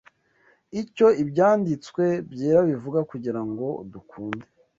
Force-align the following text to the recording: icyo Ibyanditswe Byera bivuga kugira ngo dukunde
icyo 0.81 1.07
Ibyanditswe 1.21 2.03
Byera 2.31 2.59
bivuga 2.69 2.99
kugira 3.11 3.41
ngo 3.49 3.67
dukunde 3.91 4.45